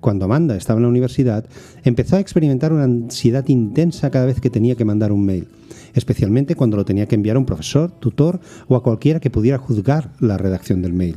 Cuando 0.00 0.26
Amanda 0.26 0.56
estaba 0.56 0.78
en 0.78 0.84
la 0.84 0.88
universidad, 0.88 1.44
empezó 1.82 2.16
a 2.16 2.20
experimentar 2.20 2.72
una 2.72 2.84
ansiedad 2.84 3.46
intensa 3.48 4.10
cada 4.10 4.26
vez 4.26 4.40
que 4.40 4.50
tenía 4.50 4.76
que 4.76 4.84
mandar 4.84 5.10
un 5.10 5.24
mail, 5.24 5.48
especialmente 5.94 6.54
cuando 6.54 6.76
lo 6.76 6.84
tenía 6.84 7.06
que 7.06 7.16
enviar 7.16 7.36
a 7.36 7.40
un 7.40 7.46
profesor, 7.46 7.90
tutor 7.90 8.40
o 8.68 8.76
a 8.76 8.82
cualquiera 8.82 9.20
que 9.20 9.30
pudiera 9.30 9.58
juzgar 9.58 10.12
la 10.20 10.38
redacción 10.38 10.82
del 10.82 10.92
mail. 10.92 11.16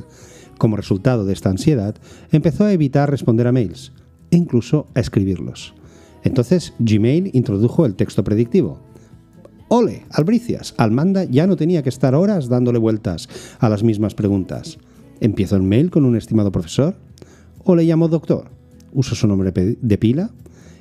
Como 0.58 0.78
resultado 0.78 1.26
de 1.26 1.34
esta 1.34 1.50
ansiedad, 1.50 1.96
empezó 2.32 2.66
a 2.66 2.74
evitar 2.74 3.10
responder 3.10 3.48
a 3.48 3.52
mails 3.52 3.92
e 4.32 4.38
incluso 4.38 4.88
a 4.96 5.00
escribirlos. 5.00 5.74
Entonces 6.24 6.74
Gmail 6.80 7.32
introdujo 7.34 7.86
el 7.86 7.96
texto 7.96 8.24
predictivo. 8.24 8.80
Ole, 9.70 10.06
albricias, 10.12 10.74
Almanda 10.78 11.24
ya 11.24 11.48
no 11.48 11.56
tenía 11.56 11.82
que 11.82 11.90
estar 11.90 12.14
horas 12.14 12.50
dándole 12.50 12.78
vueltas 12.78 13.30
a 13.60 13.70
las 13.70 13.84
mismas 13.84 14.14
preguntas. 14.16 14.78
¿Empiezo 15.20 15.56
el 15.56 15.62
mail 15.62 15.90
con 15.92 16.04
un 16.04 16.18
estimado 16.18 16.52
profesor? 16.52 16.96
¿O 17.64 17.76
le 17.76 17.84
llamo 17.84 18.08
doctor? 18.08 18.61
¿Uso 18.94 19.16
su 19.16 19.28
nombre 19.28 19.52
de 19.54 19.98
pila? 19.98 20.32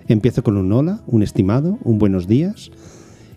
¿Empiezo 0.09 0.43
con 0.43 0.57
un 0.57 0.73
hola, 0.73 1.03
un 1.07 1.23
estimado, 1.23 1.79
un 1.85 1.99
buenos 1.99 2.27
días? 2.27 2.71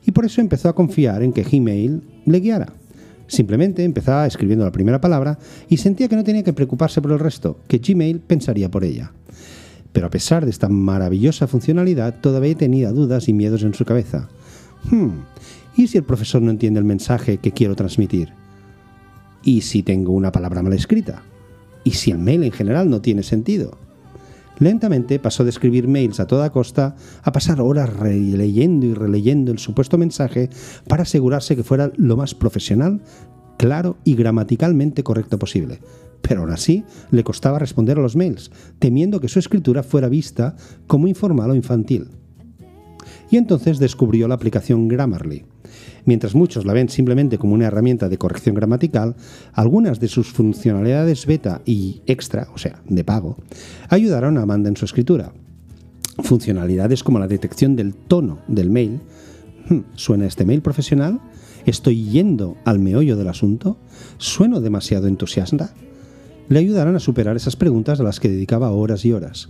Y 0.05 0.11
por 0.11 0.25
eso 0.25 0.41
empezó 0.41 0.69
a 0.69 0.75
confiar 0.75 1.21
en 1.21 1.31
que 1.31 1.43
Gmail 1.43 2.01
le 2.25 2.39
guiara. 2.39 2.73
Simplemente 3.27 3.83
empezaba 3.83 4.25
escribiendo 4.25 4.65
la 4.65 4.71
primera 4.71 4.99
palabra 4.99 5.37
y 5.69 5.77
sentía 5.77 6.07
que 6.07 6.15
no 6.15 6.23
tenía 6.23 6.43
que 6.43 6.53
preocuparse 6.53 7.01
por 7.01 7.11
el 7.11 7.19
resto, 7.19 7.59
que 7.67 7.77
Gmail 7.77 8.19
pensaría 8.19 8.69
por 8.69 8.83
ella. 8.83 9.11
Pero 9.91 10.07
a 10.07 10.09
pesar 10.09 10.43
de 10.43 10.49
esta 10.49 10.67
maravillosa 10.69 11.47
funcionalidad, 11.47 12.19
todavía 12.19 12.55
tenía 12.55 12.91
dudas 12.91 13.29
y 13.29 13.33
miedos 13.33 13.61
en 13.61 13.75
su 13.75 13.85
cabeza. 13.85 14.27
Hmm, 14.89 15.09
¿y 15.77 15.87
si 15.87 15.99
el 15.99 16.03
profesor 16.03 16.41
no 16.41 16.49
entiende 16.49 16.79
el 16.79 16.85
mensaje 16.85 17.37
que 17.37 17.51
quiero 17.51 17.75
transmitir? 17.75 18.29
¿Y 19.43 19.61
si 19.61 19.83
tengo 19.83 20.13
una 20.13 20.31
palabra 20.31 20.63
mal 20.63 20.73
escrita? 20.73 21.21
¿Y 21.83 21.91
si 21.91 22.11
el 22.11 22.17
mail 22.17 22.43
en 22.43 22.51
general 22.51 22.89
no 22.89 23.01
tiene 23.01 23.21
sentido? 23.21 23.77
Lentamente 24.59 25.19
pasó 25.19 25.43
de 25.43 25.49
escribir 25.49 25.87
mails 25.87 26.19
a 26.19 26.27
toda 26.27 26.51
costa 26.51 26.95
a 27.23 27.31
pasar 27.31 27.61
horas 27.61 27.91
releyendo 27.91 28.85
y 28.85 28.93
releyendo 28.93 29.51
el 29.51 29.59
supuesto 29.59 29.97
mensaje 29.97 30.49
para 30.87 31.03
asegurarse 31.03 31.55
que 31.55 31.63
fuera 31.63 31.91
lo 31.97 32.17
más 32.17 32.35
profesional, 32.35 33.01
claro 33.57 33.97
y 34.03 34.15
gramaticalmente 34.15 35.03
correcto 35.03 35.39
posible. 35.39 35.79
Pero 36.21 36.41
aún 36.41 36.51
así 36.51 36.85
le 37.11 37.23
costaba 37.23 37.59
responder 37.59 37.97
a 37.97 38.01
los 38.01 38.15
mails, 38.15 38.51
temiendo 38.79 39.19
que 39.19 39.27
su 39.27 39.39
escritura 39.39 39.83
fuera 39.83 40.07
vista 40.07 40.55
como 40.87 41.07
informal 41.07 41.51
o 41.51 41.55
infantil. 41.55 42.09
Y 43.33 43.37
entonces 43.37 43.79
descubrió 43.79 44.27
la 44.27 44.35
aplicación 44.35 44.87
Grammarly. 44.87 45.43
Mientras 46.05 46.35
muchos 46.35 46.65
la 46.65 46.73
ven 46.73 46.87
simplemente 46.87 47.39
como 47.39 47.55
una 47.55 47.65
herramienta 47.65 48.07
de 48.07 48.19
corrección 48.19 48.53
gramatical, 48.53 49.15
algunas 49.53 49.99
de 49.99 50.07
sus 50.07 50.31
funcionalidades 50.31 51.25
beta 51.25 51.59
y 51.65 52.03
extra, 52.05 52.47
o 52.53 52.59
sea, 52.59 52.83
de 52.87 53.03
pago, 53.03 53.37
ayudaron 53.89 54.37
a 54.37 54.43
Amanda 54.43 54.69
en 54.69 54.77
su 54.77 54.85
escritura. 54.85 55.33
Funcionalidades 56.19 57.03
como 57.03 57.17
la 57.17 57.27
detección 57.27 57.75
del 57.75 57.95
tono 57.95 58.37
del 58.47 58.69
mail. 58.69 58.99
Hmm, 59.67 59.79
¿Suena 59.95 60.27
este 60.27 60.45
mail 60.45 60.61
profesional? 60.61 61.19
¿Estoy 61.65 62.03
yendo 62.03 62.55
al 62.65 62.77
meollo 62.77 63.17
del 63.17 63.29
asunto? 63.29 63.79
¿Sueno 64.19 64.61
demasiado 64.61 65.07
entusiasta? 65.07 65.73
Le 66.49 66.59
ayudaron 66.59 66.95
a 66.95 66.99
superar 66.99 67.35
esas 67.35 67.55
preguntas 67.55 67.99
a 67.99 68.03
las 68.03 68.19
que 68.19 68.29
dedicaba 68.29 68.69
horas 68.69 69.05
y 69.05 69.11
horas. 69.11 69.49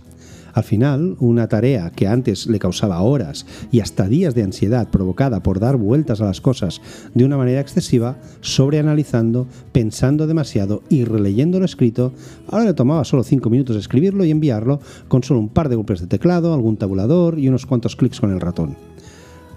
Al 0.54 0.62
final, 0.62 1.16
una 1.18 1.48
tarea 1.48 1.90
que 1.90 2.06
antes 2.06 2.46
le 2.46 2.60
causaba 2.60 3.00
horas 3.00 3.44
y 3.72 3.80
hasta 3.80 4.06
días 4.06 4.36
de 4.36 4.44
ansiedad 4.44 4.88
provocada 4.88 5.42
por 5.42 5.58
dar 5.58 5.76
vueltas 5.76 6.20
a 6.20 6.26
las 6.26 6.40
cosas 6.40 6.80
de 7.12 7.24
una 7.24 7.36
manera 7.36 7.60
excesiva, 7.60 8.18
sobreanalizando, 8.40 9.48
pensando 9.72 10.28
demasiado 10.28 10.84
y 10.88 11.04
releyendo 11.04 11.58
lo 11.58 11.64
escrito, 11.64 12.12
ahora 12.48 12.66
le 12.66 12.74
tomaba 12.74 13.04
solo 13.04 13.24
5 13.24 13.50
minutos 13.50 13.76
escribirlo 13.76 14.24
y 14.24 14.30
enviarlo 14.30 14.78
con 15.08 15.24
solo 15.24 15.40
un 15.40 15.48
par 15.48 15.68
de 15.68 15.74
golpes 15.74 16.00
de 16.00 16.06
teclado, 16.06 16.54
algún 16.54 16.76
tabulador 16.76 17.36
y 17.40 17.48
unos 17.48 17.66
cuantos 17.66 17.96
clics 17.96 18.20
con 18.20 18.30
el 18.30 18.40
ratón. 18.40 18.76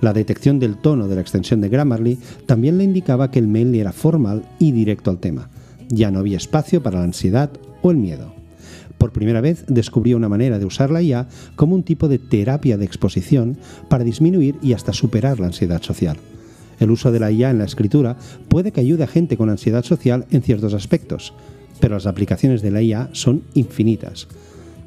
La 0.02 0.14
detección 0.14 0.58
del 0.58 0.78
tono 0.78 1.08
de 1.08 1.16
la 1.16 1.22
extensión 1.22 1.62
de 1.62 1.70
Grammarly 1.70 2.18
también 2.48 2.80
le 2.80 2.84
indicaba 2.84 3.30
que 3.30 3.40
el 3.40 3.48
mail 3.48 3.74
era 3.76 3.92
formal 3.92 4.44
y 4.58 4.72
directo 4.72 5.12
al 5.12 5.20
tema. 5.20 5.50
Ya 5.90 6.10
no 6.10 6.20
había 6.20 6.38
espacio 6.38 6.82
para 6.82 7.00
la 7.00 7.06
ansiedad 7.06 7.52
o 7.84 7.92
el 7.92 7.98
miedo. 7.98 8.37
Por 8.98 9.12
primera 9.12 9.42
vez 9.42 9.66
descubrió 9.68 10.18
una 10.18 10.30
manera 10.30 10.60
de 10.60 10.66
usar 10.66 10.90
la 10.90 11.02
IA 11.02 11.28
como 11.56 11.76
un 11.76 11.84
tipo 11.84 12.08
de 12.08 12.20
terapia 12.20 12.78
de 12.78 12.86
exposición 12.86 13.58
para 13.90 14.04
disminuir 14.04 14.56
y 14.62 14.74
hasta 14.74 14.94
superar 14.94 15.40
la 15.40 15.48
ansiedad 15.48 15.82
social. 15.82 16.18
El 16.80 16.92
uso 16.92 17.12
de 17.12 17.20
la 17.20 17.32
IA 17.32 17.52
en 17.52 17.60
la 17.60 17.66
escritura 17.66 18.18
puede 18.50 18.72
que 18.72 18.82
ayude 18.82 19.04
a 19.04 19.08
gente 19.08 19.38
con 19.38 19.50
ansiedad 19.50 19.84
social 19.84 20.26
en 20.32 20.42
ciertos 20.42 20.74
aspectos, 20.74 21.34
pero 21.80 21.96
las 21.96 22.06
aplicaciones 22.06 22.62
de 22.62 22.72
la 22.72 22.82
IA 22.82 23.10
son 23.14 23.44
infinitas. 23.54 24.28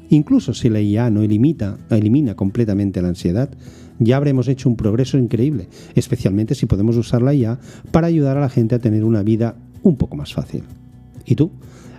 Incluso 0.09 0.53
si 0.53 0.69
la 0.69 0.81
IA 0.81 1.09
no 1.09 1.21
elimina, 1.21 2.35
completamente 2.35 3.01
la 3.01 3.09
ansiedad, 3.09 3.49
ya 3.99 4.17
habremos 4.17 4.47
hecho 4.47 4.67
un 4.67 4.75
progreso 4.75 5.17
increíble, 5.17 5.69
especialmente 5.95 6.55
si 6.55 6.65
podemos 6.65 6.97
usar 6.97 7.21
la 7.21 7.33
IA 7.33 7.59
para 7.91 8.07
ayudar 8.07 8.37
a 8.37 8.41
la 8.41 8.49
gente 8.49 8.75
a 8.75 8.79
tener 8.79 9.05
una 9.05 9.23
vida 9.23 9.55
un 9.83 9.95
poco 9.95 10.17
más 10.17 10.33
fácil. 10.33 10.63
¿Y 11.25 11.35
tú? 11.35 11.51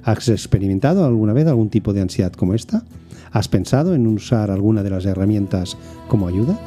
¿Has 0.05 0.29
experimentado 0.29 1.05
alguna 1.05 1.33
vez 1.33 1.47
algún 1.47 1.71
tipo 1.71 1.93
de 1.93 2.01
ansiedad 2.01 2.33
como 2.33 2.55
esta? 2.55 2.83
¿Has 3.31 3.49
pensado 3.49 3.95
en 3.95 4.07
usar 4.07 4.51
alguna 4.51 4.83
de 4.83 4.91
las 4.91 5.07
herramientas 5.07 5.77
como 6.09 6.27
ayuda? 6.27 6.59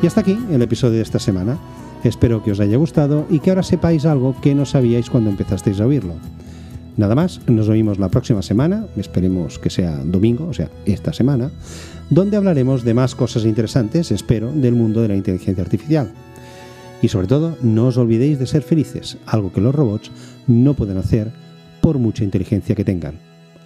Y 0.00 0.06
hasta 0.06 0.20
aquí 0.20 0.36
el 0.50 0.62
episodio 0.62 0.96
de 0.96 1.02
esta 1.02 1.20
semana. 1.20 1.58
Espero 2.04 2.42
que 2.42 2.50
os 2.50 2.60
haya 2.60 2.76
gustado 2.76 3.26
y 3.30 3.38
que 3.38 3.50
ahora 3.50 3.62
sepáis 3.62 4.06
algo 4.06 4.34
que 4.40 4.54
no 4.54 4.66
sabíais 4.66 5.08
cuando 5.08 5.30
empezasteis 5.30 5.80
a 5.80 5.86
oírlo. 5.86 6.14
Nada 6.96 7.14
más, 7.14 7.40
nos 7.46 7.68
oímos 7.68 7.98
la 7.98 8.10
próxima 8.10 8.42
semana, 8.42 8.86
esperemos 8.96 9.58
que 9.58 9.70
sea 9.70 9.96
domingo, 10.04 10.48
o 10.48 10.52
sea, 10.52 10.68
esta 10.84 11.12
semana, 11.12 11.50
donde 12.10 12.36
hablaremos 12.36 12.84
de 12.84 12.92
más 12.92 13.14
cosas 13.14 13.44
interesantes, 13.44 14.10
espero, 14.10 14.52
del 14.52 14.74
mundo 14.74 15.00
de 15.00 15.08
la 15.08 15.16
inteligencia 15.16 15.62
artificial. 15.62 16.12
Y 17.00 17.08
sobre 17.08 17.28
todo, 17.28 17.56
no 17.62 17.86
os 17.86 17.96
olvidéis 17.96 18.38
de 18.38 18.46
ser 18.46 18.62
felices, 18.62 19.16
algo 19.26 19.52
que 19.52 19.60
los 19.60 19.74
robots 19.74 20.10
no 20.46 20.74
pueden 20.74 20.98
hacer 20.98 21.32
por 21.80 21.98
mucha 21.98 22.24
inteligencia 22.24 22.74
que 22.74 22.84
tengan, 22.84 23.14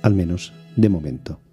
al 0.02 0.14
menos 0.14 0.52
de 0.76 0.88
momento. 0.88 1.45